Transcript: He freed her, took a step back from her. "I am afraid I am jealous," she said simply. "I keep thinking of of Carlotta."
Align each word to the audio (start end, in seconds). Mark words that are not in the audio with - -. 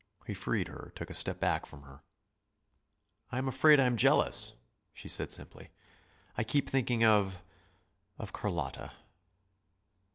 He 0.25 0.33
freed 0.33 0.67
her, 0.67 0.91
took 0.95 1.11
a 1.11 1.13
step 1.13 1.39
back 1.39 1.67
from 1.67 1.83
her. 1.83 1.99
"I 3.31 3.37
am 3.37 3.47
afraid 3.47 3.79
I 3.79 3.85
am 3.85 3.97
jealous," 3.97 4.53
she 4.95 5.07
said 5.07 5.31
simply. 5.31 5.69
"I 6.35 6.43
keep 6.43 6.67
thinking 6.67 7.03
of 7.03 7.43
of 8.17 8.33
Carlotta." 8.33 8.93